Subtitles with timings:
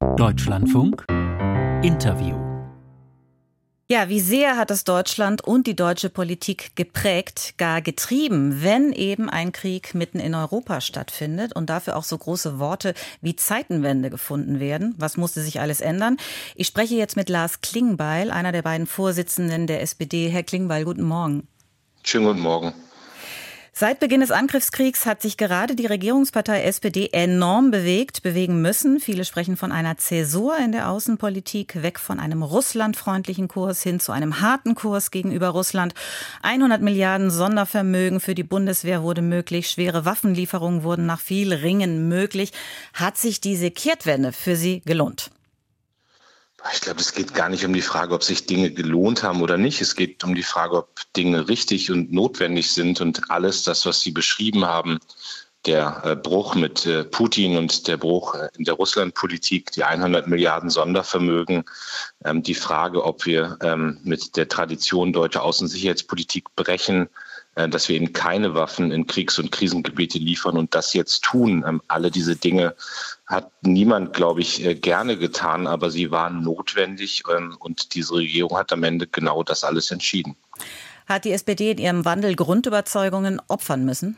[0.00, 1.04] Deutschlandfunk
[1.82, 2.36] Interview.
[3.88, 9.28] Ja, wie sehr hat es Deutschland und die deutsche Politik geprägt, gar getrieben, wenn eben
[9.28, 14.60] ein Krieg mitten in Europa stattfindet und dafür auch so große Worte wie Zeitenwende gefunden
[14.60, 14.94] werden?
[14.98, 16.16] Was musste sich alles ändern?
[16.54, 20.28] Ich spreche jetzt mit Lars Klingbeil, einer der beiden Vorsitzenden der SPD.
[20.28, 21.48] Herr Klingbeil, guten Morgen.
[22.04, 22.72] Schönen guten Morgen.
[23.80, 28.98] Seit Beginn des Angriffskriegs hat sich gerade die Regierungspartei SPD enorm bewegt, bewegen müssen.
[28.98, 34.10] Viele sprechen von einer Zäsur in der Außenpolitik, weg von einem russlandfreundlichen Kurs hin zu
[34.10, 35.94] einem harten Kurs gegenüber Russland.
[36.42, 42.50] 100 Milliarden Sondervermögen für die Bundeswehr wurde möglich, schwere Waffenlieferungen wurden nach viel Ringen möglich.
[42.94, 45.30] Hat sich diese Kehrtwende für Sie gelohnt?
[46.72, 49.56] Ich glaube, es geht gar nicht um die Frage, ob sich Dinge gelohnt haben oder
[49.56, 49.80] nicht.
[49.80, 54.00] Es geht um die Frage, ob Dinge richtig und notwendig sind und alles das, was
[54.00, 54.98] Sie beschrieben haben,
[55.66, 60.26] der äh, Bruch mit äh, Putin und der Bruch äh, in der Russlandpolitik, die 100
[60.26, 61.64] Milliarden Sondervermögen,
[62.24, 67.08] ähm, die Frage, ob wir ähm, mit der Tradition deutscher Außensicherheitspolitik brechen,
[67.66, 71.64] dass wir eben keine Waffen in Kriegs- und Krisengebiete liefern und das jetzt tun.
[71.66, 72.76] Ähm, alle diese Dinge
[73.26, 78.56] hat niemand, glaube ich, äh, gerne getan, aber sie waren notwendig ähm, und diese Regierung
[78.56, 80.36] hat am Ende genau das alles entschieden.
[81.06, 84.16] Hat die SPD in ihrem Wandel Grundüberzeugungen opfern müssen?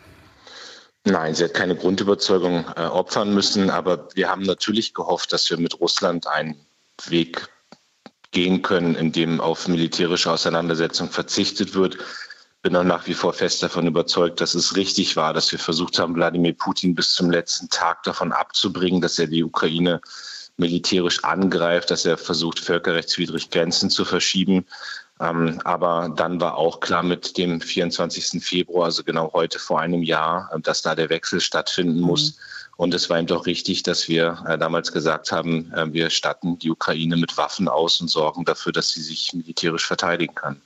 [1.04, 5.56] Nein, sie hat keine Grundüberzeugung äh, opfern müssen, aber wir haben natürlich gehofft, dass wir
[5.56, 6.56] mit Russland einen
[7.06, 7.48] Weg
[8.32, 11.96] gehen können, in dem auf militärische Auseinandersetzung verzichtet wird
[12.62, 15.98] bin auch nach wie vor fest davon überzeugt, dass es richtig war, dass wir versucht
[15.98, 20.00] haben, Wladimir Putin bis zum letzten Tag davon abzubringen, dass er die Ukraine
[20.56, 24.66] militärisch angreift, dass er versucht, völkerrechtswidrig Grenzen zu verschieben.
[25.18, 28.42] Ähm, aber dann war auch klar mit dem 24.
[28.44, 32.32] Februar, also genau heute vor einem Jahr, dass da der Wechsel stattfinden muss.
[32.32, 32.59] Mhm.
[32.80, 36.58] Und es war eben doch richtig, dass wir äh, damals gesagt haben, äh, wir statten
[36.58, 40.62] die Ukraine mit Waffen aus und sorgen dafür, dass sie sich militärisch verteidigen kann.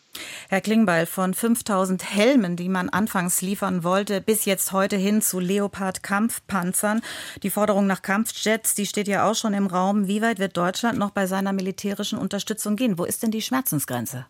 [0.48, 5.40] Herr Klingbeil, von 5000 Helmen, die man anfangs liefern wollte, bis jetzt heute hin zu
[5.40, 7.02] Leopard-Kampfpanzern.
[7.42, 10.06] Die Forderung nach Kampfjets, die steht ja auch schon im Raum.
[10.06, 12.96] Wie weit wird Deutschland noch bei seiner militärischen Unterstützung gehen?
[12.96, 14.24] Wo ist denn die Schmerzensgrenze?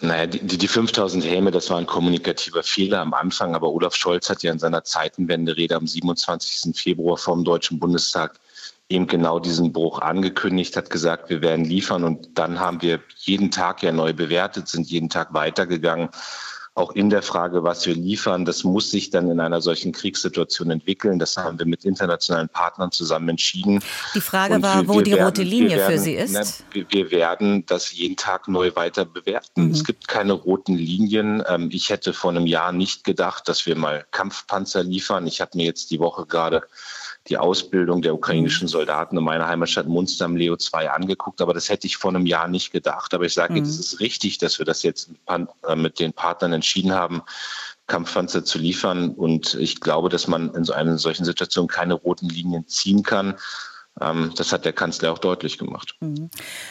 [0.00, 4.30] Naja, die, die 5000 Helme, das war ein kommunikativer Fehler am Anfang, aber Olaf Scholz
[4.30, 6.76] hat ja in seiner Zeitenwende-Rede am 27.
[6.76, 8.38] Februar vom Deutschen Bundestag
[8.88, 13.50] eben genau diesen Bruch angekündigt, hat gesagt, wir werden liefern und dann haben wir jeden
[13.50, 16.08] Tag ja neu bewertet, sind jeden Tag weitergegangen
[16.78, 20.70] auch in der Frage, was wir liefern, das muss sich dann in einer solchen Kriegssituation
[20.70, 21.18] entwickeln.
[21.18, 23.82] Das haben wir mit internationalen Partnern zusammen entschieden.
[24.14, 26.32] Die Frage Und war, wir, wo wir die werden, rote Linie werden, für Sie ist.
[26.32, 29.66] Ne, wir, wir, werden das jeden Tag neu weiter bewerten.
[29.66, 29.70] Mhm.
[29.72, 31.42] Es gibt keine roten Linien.
[31.48, 35.26] Ähm, ich hätte vor einem Jahr nicht gedacht, dass wir mal Kampfpanzer liefern.
[35.26, 36.62] Ich habe mir jetzt die Woche gerade
[37.28, 38.70] die Ausbildung der ukrainischen mhm.
[38.70, 41.40] Soldaten in meiner Heimatstadt Munster am Leo 2 angeguckt.
[41.40, 43.14] Aber das hätte ich vor einem Jahr nicht gedacht.
[43.14, 43.58] Aber ich sage mhm.
[43.58, 45.10] jetzt, es ist richtig, dass wir das jetzt
[45.76, 47.22] mit den Partnern entschieden haben,
[47.86, 49.10] Kampfpanzer zu liefern.
[49.10, 53.34] Und ich glaube, dass man in so einer solchen Situation keine roten Linien ziehen kann.
[54.00, 55.96] Ähm, das hat der Kanzler auch deutlich gemacht.
[56.00, 56.30] Mhm.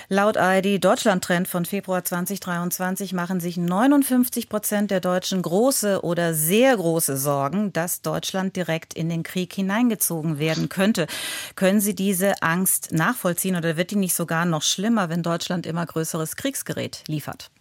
[0.09, 6.75] Laut ID Deutschland-Trend von Februar 2023 machen sich 59 Prozent der Deutschen große oder sehr
[6.75, 11.07] große Sorgen, dass Deutschland direkt in den Krieg hineingezogen werden könnte.
[11.55, 15.85] Können Sie diese Angst nachvollziehen oder wird die nicht sogar noch schlimmer, wenn Deutschland immer
[15.85, 17.51] größeres Kriegsgerät liefert?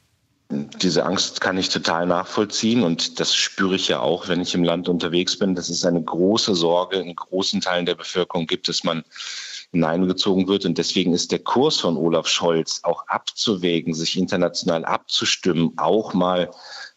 [0.48, 4.62] Diese Angst kann ich total nachvollziehen und das spüre ich ja auch, wenn ich im
[4.62, 8.84] Land unterwegs bin, dass es eine große Sorge in großen Teilen der Bevölkerung gibt, dass
[8.84, 9.02] man
[9.72, 10.64] hineingezogen wird.
[10.64, 16.50] Und deswegen ist der Kurs von Olaf Scholz auch abzuwägen, sich international abzustimmen, auch mal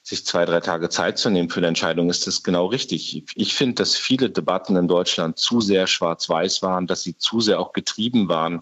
[0.10, 3.24] sich zwei, drei Tage Zeit zu nehmen für eine Entscheidung, ist das genau richtig.
[3.36, 7.60] Ich finde, dass viele Debatten in Deutschland zu sehr schwarz-weiß waren, dass sie zu sehr
[7.60, 8.62] auch getrieben waren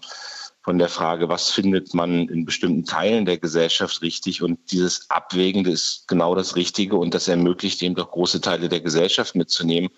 [0.62, 4.42] von der Frage, was findet man in bestimmten Teilen der Gesellschaft richtig.
[4.42, 8.82] Und dieses Abwägende ist genau das Richtige und das ermöglicht eben doch große Teile der
[8.82, 9.88] Gesellschaft mitzunehmen.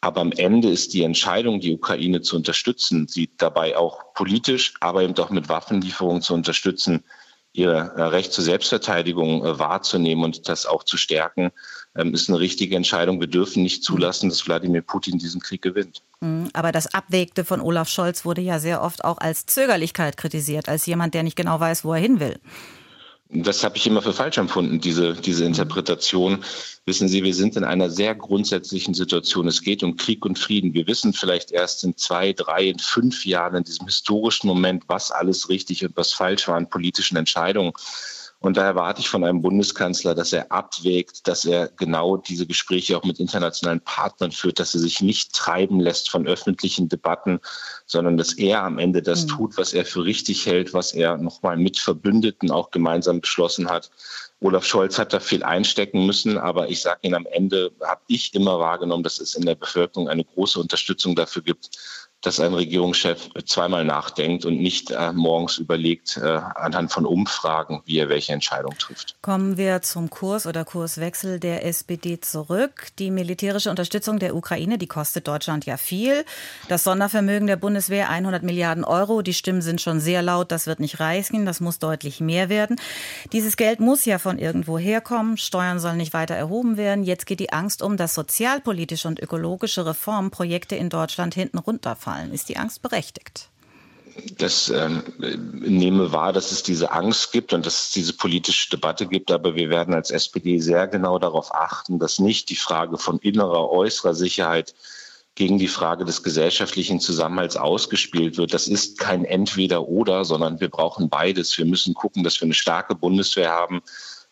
[0.00, 5.02] Aber am Ende ist die Entscheidung, die Ukraine zu unterstützen, sie dabei auch politisch, aber
[5.02, 7.04] eben auch mit Waffenlieferungen zu unterstützen,
[7.52, 11.50] ihr äh, Recht zur Selbstverteidigung äh, wahrzunehmen und das auch zu stärken,
[11.96, 13.20] ähm, ist eine richtige Entscheidung.
[13.20, 16.02] Wir dürfen nicht zulassen, dass Wladimir Putin diesen Krieg gewinnt.
[16.20, 20.68] Mhm, aber das Abwägte von Olaf Scholz wurde ja sehr oft auch als Zögerlichkeit kritisiert,
[20.68, 22.38] als jemand, der nicht genau weiß, wo er hin will.
[23.32, 26.42] Das habe ich immer für falsch empfunden, diese, diese Interpretation.
[26.84, 29.46] Wissen Sie, wir sind in einer sehr grundsätzlichen Situation.
[29.46, 30.74] Es geht um Krieg und Frieden.
[30.74, 35.12] Wir wissen vielleicht erst in zwei, drei, in fünf Jahren, in diesem historischen Moment, was
[35.12, 37.72] alles richtig und was falsch war an politischen Entscheidungen.
[38.42, 42.96] Und da erwarte ich von einem Bundeskanzler, dass er abwägt, dass er genau diese Gespräche
[42.96, 47.40] auch mit internationalen Partnern führt, dass er sich nicht treiben lässt von öffentlichen Debatten,
[47.84, 49.28] sondern dass er am Ende das mhm.
[49.28, 53.90] tut, was er für richtig hält, was er nochmal mit Verbündeten auch gemeinsam beschlossen hat.
[54.40, 58.34] Olaf Scholz hat da viel einstecken müssen, aber ich sage Ihnen am Ende, habe ich
[58.34, 61.68] immer wahrgenommen, dass es in der Bevölkerung eine große Unterstützung dafür gibt,
[62.22, 67.98] dass ein Regierungschef zweimal nachdenkt und nicht äh, morgens überlegt äh, anhand von Umfragen, wie
[67.98, 69.16] er welche Entscheidung trifft.
[69.22, 72.88] Kommen wir zum Kurs oder Kurswechsel der SPD zurück.
[72.98, 76.24] Die militärische Unterstützung der Ukraine, die kostet Deutschland ja viel.
[76.68, 79.22] Das Sondervermögen der Bundeswehr 100 Milliarden Euro.
[79.22, 80.52] Die Stimmen sind schon sehr laut.
[80.52, 81.46] Das wird nicht reichen.
[81.46, 82.76] Das muss deutlich mehr werden.
[83.32, 85.38] Dieses Geld muss ja von irgendwo herkommen.
[85.38, 87.02] Steuern sollen nicht weiter erhoben werden.
[87.02, 92.32] Jetzt geht die Angst um, dass sozialpolitische und ökologische Reformprojekte in Deutschland hinten runterfallen fallen.
[92.32, 93.50] Ist die Angst berechtigt?
[94.38, 95.02] das ähm,
[95.52, 99.30] nehme wahr, dass es diese Angst gibt und dass es diese politische Debatte gibt.
[99.30, 103.70] Aber wir werden als SPD sehr genau darauf achten, dass nicht die Frage von innerer,
[103.70, 104.74] äußerer Sicherheit
[105.36, 108.52] gegen die Frage des gesellschaftlichen Zusammenhalts ausgespielt wird.
[108.52, 111.56] Das ist kein Entweder-Oder, sondern wir brauchen beides.
[111.56, 113.80] Wir müssen gucken, dass wir eine starke Bundeswehr haben,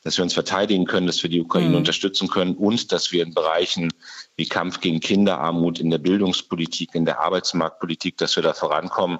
[0.04, 1.76] dass wir uns verteidigen können, dass wir die Ukraine mhm.
[1.76, 3.90] unterstützen können und dass wir in Bereichen
[4.36, 9.18] wie Kampf gegen Kinderarmut in der Bildungspolitik, in der Arbeitsmarktpolitik, dass wir da vorankommen.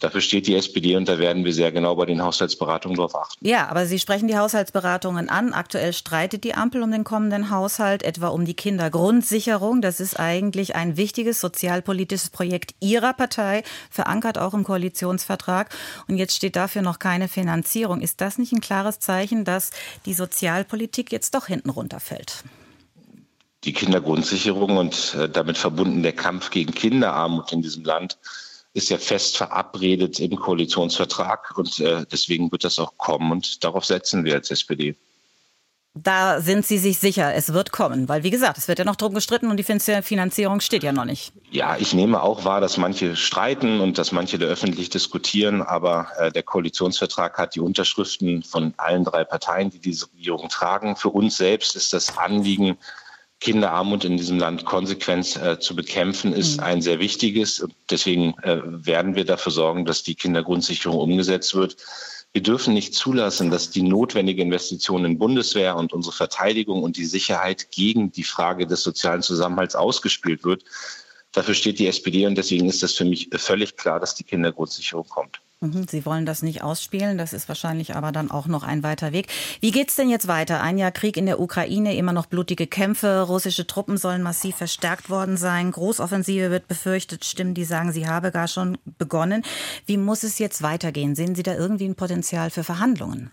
[0.00, 3.44] Dafür steht die SPD und da werden wir sehr genau bei den Haushaltsberatungen darauf achten.
[3.44, 5.54] Ja, aber Sie sprechen die Haushaltsberatungen an.
[5.54, 9.80] Aktuell streitet die Ampel um den kommenden Haushalt, etwa um die Kindergrundsicherung.
[9.80, 15.74] Das ist eigentlich ein wichtiges sozialpolitisches Projekt Ihrer Partei, verankert auch im Koalitionsvertrag.
[16.06, 18.00] Und jetzt steht dafür noch keine Finanzierung.
[18.00, 19.70] Ist das nicht ein klares Zeichen, dass
[20.06, 22.44] die Sozialpolitik jetzt doch hinten runterfällt?
[23.64, 28.18] Die Kindergrundsicherung und äh, damit verbunden der Kampf gegen Kinderarmut in diesem Land
[28.74, 33.84] ist ja fest verabredet im Koalitionsvertrag und äh, deswegen wird das auch kommen und darauf
[33.84, 34.94] setzen wir als SPD.
[35.94, 38.96] Da sind Sie sich sicher, es wird kommen, weil wie gesagt, es wird ja noch
[38.96, 41.32] drum gestritten und die Finanzierung steht ja noch nicht.
[41.50, 46.08] Ja, ich nehme auch wahr, dass manche streiten und dass manche da öffentlich diskutieren, aber
[46.18, 50.94] äh, der Koalitionsvertrag hat die Unterschriften von allen drei Parteien, die diese Regierung tragen.
[50.94, 52.76] Für uns selbst ist das Anliegen,
[53.40, 56.64] Kinderarmut in diesem Land konsequent äh, zu bekämpfen, ist mhm.
[56.64, 57.66] ein sehr wichtiges.
[57.88, 61.76] Deswegen äh, werden wir dafür sorgen, dass die Kindergrundsicherung umgesetzt wird.
[62.32, 67.06] Wir dürfen nicht zulassen, dass die notwendige Investition in Bundeswehr und unsere Verteidigung und die
[67.06, 70.64] Sicherheit gegen die Frage des sozialen Zusammenhalts ausgespielt wird.
[71.32, 75.06] Dafür steht die SPD und deswegen ist es für mich völlig klar, dass die Kindergrundsicherung
[75.08, 75.40] kommt.
[75.60, 79.12] Mhm, Sie wollen das nicht ausspielen, das ist wahrscheinlich aber dann auch noch ein weiter
[79.12, 79.26] Weg.
[79.60, 80.60] Wie geht es denn jetzt weiter?
[80.62, 85.10] Ein Jahr Krieg in der Ukraine, immer noch blutige Kämpfe, russische Truppen sollen massiv verstärkt
[85.10, 89.42] worden sein, Großoffensive wird befürchtet, Stimmen, die sagen, sie habe gar schon begonnen.
[89.84, 91.16] Wie muss es jetzt weitergehen?
[91.16, 93.32] Sehen Sie da irgendwie ein Potenzial für Verhandlungen?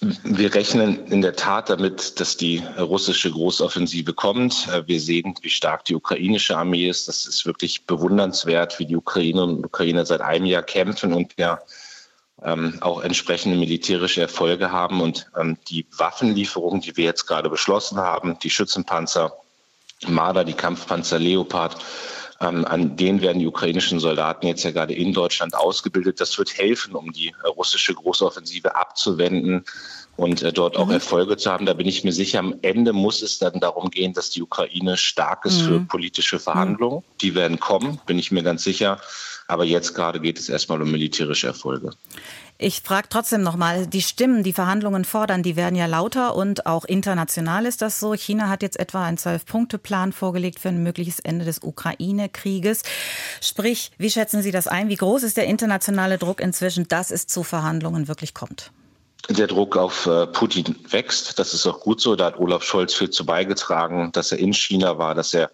[0.00, 4.68] Wir rechnen in der Tat damit, dass die russische Großoffensive kommt.
[4.86, 7.08] Wir sehen, wie stark die ukrainische Armee ist.
[7.08, 11.60] Das ist wirklich bewundernswert, wie die Ukrainerinnen und Ukrainer seit einem Jahr kämpfen und ja
[12.42, 15.00] ähm, auch entsprechende militärische Erfolge haben.
[15.00, 19.32] Und ähm, die Waffenlieferungen, die wir jetzt gerade beschlossen haben, die Schützenpanzer
[20.06, 21.76] Marder, die Kampfpanzer Leopard,
[22.40, 26.20] ähm, an denen werden die ukrainischen Soldaten jetzt ja gerade in Deutschland ausgebildet.
[26.20, 29.64] Das wird helfen, um die russische Großoffensive abzuwenden
[30.18, 30.94] und äh, dort auch mhm.
[30.94, 31.64] Erfolge zu haben.
[31.64, 34.96] Da bin ich mir sicher, am Ende muss es dann darum gehen, dass die Ukraine
[34.96, 35.66] stark ist mhm.
[35.66, 36.98] für politische Verhandlungen.
[36.98, 37.18] Mhm.
[37.22, 39.00] Die werden kommen, bin ich mir ganz sicher.
[39.46, 41.92] Aber jetzt gerade geht es erstmal um militärische Erfolge.
[42.58, 46.84] Ich frage trotzdem nochmal, die Stimmen, die Verhandlungen fordern, die werden ja lauter und auch
[46.84, 48.14] international ist das so.
[48.14, 52.82] China hat jetzt etwa einen Zwölf-Punkte-Plan vorgelegt für ein mögliches Ende des Ukraine-Krieges.
[53.40, 54.88] Sprich, wie schätzen Sie das ein?
[54.88, 58.72] Wie groß ist der internationale Druck inzwischen, dass es zu Verhandlungen wirklich kommt?
[59.28, 61.38] Der Druck auf äh, Putin wächst.
[61.38, 62.16] Das ist auch gut so.
[62.16, 65.50] Da hat Olaf Scholz viel zu beigetragen, dass er in China war, dass er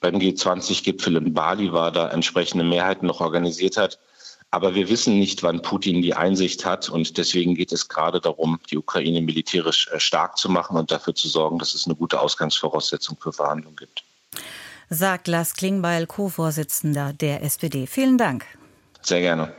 [0.00, 3.98] beim G20-Gipfel in Bali war, da entsprechende Mehrheiten noch organisiert hat.
[4.50, 6.88] Aber wir wissen nicht, wann Putin die Einsicht hat.
[6.88, 11.14] Und deswegen geht es gerade darum, die Ukraine militärisch äh, stark zu machen und dafür
[11.14, 14.04] zu sorgen, dass es eine gute Ausgangsvoraussetzung für Verhandlungen gibt.
[14.88, 17.86] Sagt Lars Klingbeil, Co-Vorsitzender der SPD.
[17.86, 18.46] Vielen Dank.
[19.02, 19.52] Sehr gerne.